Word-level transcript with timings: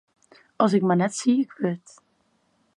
As 0.63 0.73
ik 0.77 0.83
mar 0.85 0.99
net 0.99 1.13
siik 1.19 1.51
wurd! 1.59 1.87